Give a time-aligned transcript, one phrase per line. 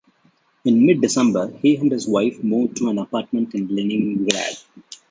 [0.65, 4.57] In mid-December he and his wife moved to an apartment in Leningrad.